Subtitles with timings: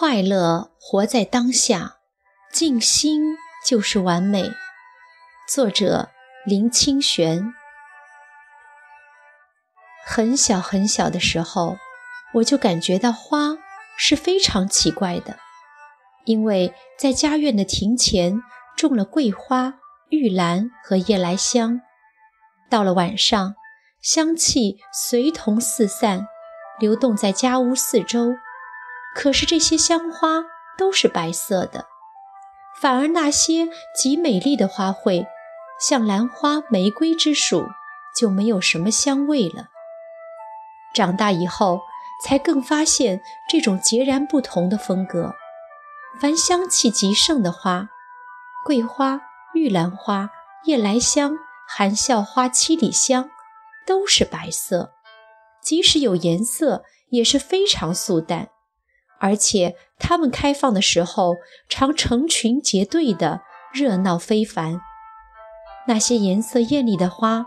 [0.00, 1.98] 快乐活在当下，
[2.50, 4.50] 静心就是完美。
[5.46, 6.08] 作者
[6.46, 7.52] 林清玄。
[10.06, 11.76] 很小很小的时候，
[12.36, 13.58] 我就感觉到花
[13.98, 15.36] 是非常奇怪的，
[16.24, 18.40] 因为在家院的庭前
[18.78, 19.74] 种了桂花、
[20.08, 21.82] 玉兰和夜来香。
[22.70, 23.54] 到了晚上，
[24.00, 26.26] 香气随同四散，
[26.78, 28.32] 流动在家屋四周。
[29.14, 30.44] 可是这些香花
[30.78, 31.86] 都是白色的，
[32.80, 35.26] 反而那些极美丽的花卉，
[35.80, 37.66] 像兰花、玫瑰之属，
[38.16, 39.66] 就没有什么香味了。
[40.94, 41.82] 长大以后，
[42.24, 45.34] 才更发现这种截然不同的风格。
[46.20, 47.88] 凡香气极盛的花，
[48.64, 49.20] 桂花、
[49.54, 50.30] 玉兰花、
[50.64, 51.36] 夜来香、
[51.66, 53.30] 含笑花、七里香，
[53.86, 54.92] 都是白色，
[55.62, 58.50] 即使有颜色，也是非常素淡。
[59.20, 61.36] 而且它们开放的时候，
[61.68, 64.80] 常成群结队的热闹非凡。
[65.86, 67.46] 那些颜色艳丽的花，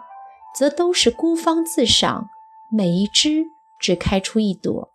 [0.56, 2.30] 则都是孤芳自赏，
[2.72, 3.46] 每一枝
[3.80, 4.94] 只开出一朵，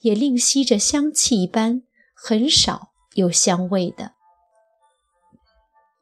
[0.00, 1.82] 也另吸着香气一般，
[2.14, 4.12] 很少有香味的。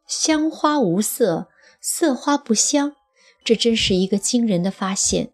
[0.06, 1.48] 香花无色，
[1.80, 2.94] 色花不香，
[3.42, 5.32] 这真是一个惊人的发现。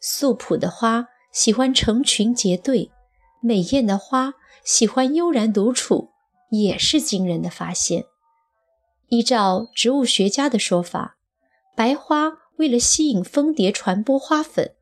[0.00, 2.90] 素朴的花喜欢成群结队。
[3.42, 6.10] 美艳的花喜欢悠然独处，
[6.50, 8.04] 也是惊人的发现。
[9.08, 11.16] 依照植物学家的说法，
[11.76, 14.74] 白花为了吸引蜂蝶传播花粉，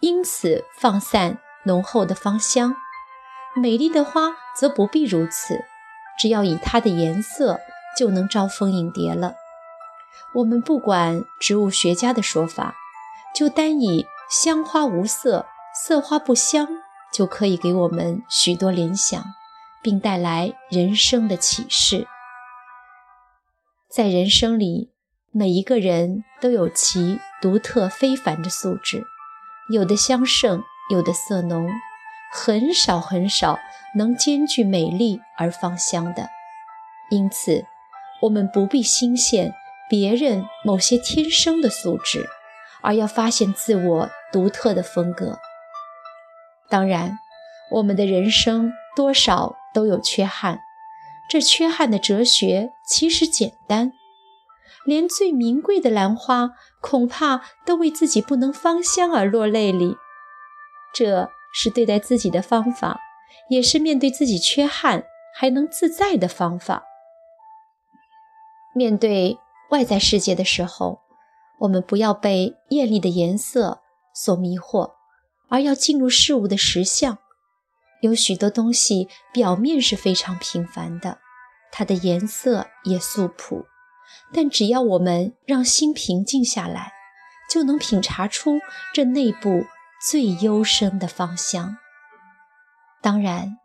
[0.00, 2.74] 因此放散浓厚的芳香；
[3.56, 5.64] 美丽的花则不必如此，
[6.18, 7.58] 只要以它的颜色
[7.98, 9.34] 就能招蜂引蝶了。
[10.36, 12.76] 我们不管植物学家的说法，
[13.34, 16.68] 就单以香花无色，色花不香。
[17.14, 19.24] 就可以给我们许多联想，
[19.80, 22.08] 并带来人生的启示。
[23.88, 24.90] 在人生里，
[25.30, 29.04] 每一个人都有其独特非凡的素质，
[29.70, 31.70] 有的香盛，有的色浓，
[32.32, 33.56] 很少很少
[33.96, 36.28] 能兼具美丽而芳香的。
[37.10, 37.64] 因此，
[38.22, 39.52] 我们不必欣羡
[39.88, 42.26] 别人某些天生的素质，
[42.82, 45.38] 而要发现自我独特的风格。
[46.68, 47.18] 当然，
[47.70, 50.60] 我们的人生多少都有缺憾。
[51.28, 53.92] 这缺憾的哲学其实简单，
[54.84, 59.96] 连最名贵的兰花，恐怕都为自己不能芳香而落泪里。
[60.92, 63.00] 这是对待自己的方法，
[63.48, 65.04] 也是面对自己缺憾
[65.34, 66.84] 还能自在的方法。
[68.74, 69.38] 面对
[69.70, 71.00] 外在世界的时候，
[71.60, 73.80] 我们不要被艳丽的颜色
[74.12, 74.93] 所迷惑。
[75.48, 77.18] 而要进入事物的实相，
[78.00, 81.18] 有许多东西表面是非常平凡的，
[81.70, 83.66] 它的颜色也素朴，
[84.32, 86.92] 但只要我们让心平静下来，
[87.50, 88.60] 就能品察出
[88.92, 89.64] 这内部
[90.08, 91.76] 最幽深的芳香。
[93.00, 93.58] 当然，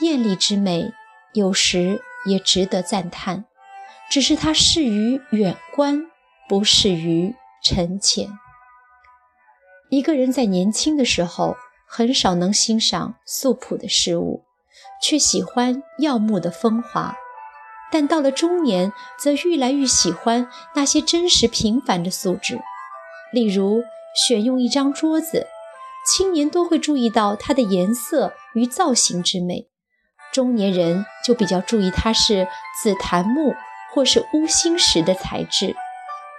[0.00, 0.92] 艳丽之美
[1.34, 3.44] 有时也值得赞叹，
[4.10, 6.06] 只是它适于远观，
[6.48, 8.30] 不适于沉潜。
[9.90, 11.56] 一个人在年轻的时候
[11.86, 14.44] 很少能欣赏素朴的事物，
[15.02, 17.14] 却喜欢耀目的风华；
[17.90, 22.60] 但到了中年，则愈来愈喜欢那些真实平凡的素质。
[23.32, 23.82] 例如，
[24.26, 25.46] 选用一张桌子，
[26.06, 29.68] 青年多会注意到它的颜色与造型之美，
[30.32, 32.46] 中年人就比较注意它是
[32.82, 33.54] 紫檀木
[33.94, 35.74] 或是乌心石的材质。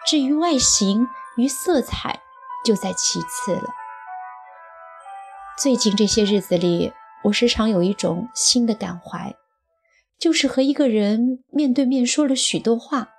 [0.06, 2.20] 至于外形与色彩，
[2.66, 3.70] 就在其次了。
[5.58, 6.94] 最近这些日子里，
[7.24, 9.36] 我时常有一种新的感怀，
[10.18, 13.10] 就是和一个人面对面说了许多话，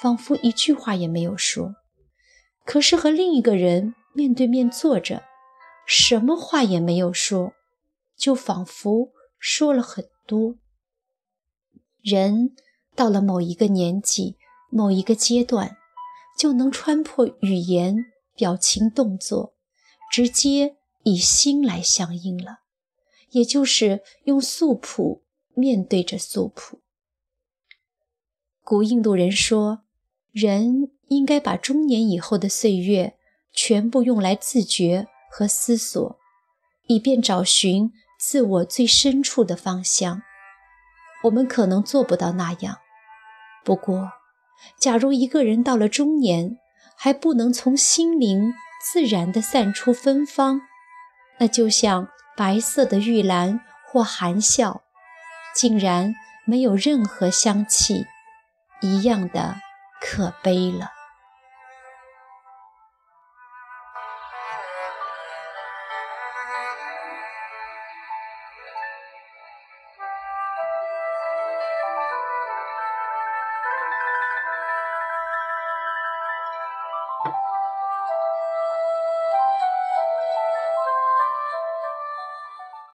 [0.00, 1.74] 仿佛一句话也没有说；
[2.64, 5.22] 可是和另一个人面对面坐着，
[5.86, 7.54] 什么话也没有说，
[8.16, 10.56] 就仿佛说了很多。
[12.02, 12.54] 人
[12.94, 14.36] 到了某一个年纪、
[14.70, 15.76] 某一个阶段，
[16.38, 18.12] 就能穿破语言。
[18.36, 19.54] 表情动作
[20.12, 22.60] 直接以心来相应了，
[23.30, 25.22] 也就是用素朴
[25.54, 26.80] 面对着素朴。
[28.62, 29.84] 古印度人说，
[30.32, 33.16] 人应该把中年以后的岁月
[33.52, 36.18] 全部用来自觉和思索，
[36.88, 40.22] 以便找寻自我最深处的方向。
[41.24, 42.78] 我们可能做不到那样，
[43.64, 44.10] 不过，
[44.78, 46.58] 假如一个人到了中年，
[46.96, 48.54] 还不能从心灵
[48.92, 50.60] 自然地散出芬芳
[51.38, 54.82] 那就像白色的玉兰或含笑
[55.54, 56.14] 竟然
[56.46, 58.06] 没有任何香气
[58.80, 59.56] 一样的
[60.00, 60.95] 可悲了。